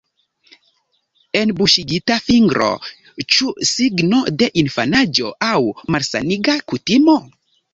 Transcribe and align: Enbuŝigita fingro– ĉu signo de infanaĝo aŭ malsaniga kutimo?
Enbuŝigita 1.41 2.17
fingro– 2.29 2.69
ĉu 3.35 3.53
signo 3.75 4.23
de 4.41 4.49
infanaĝo 4.63 5.33
aŭ 5.51 5.55
malsaniga 5.97 6.57
kutimo? 6.73 7.21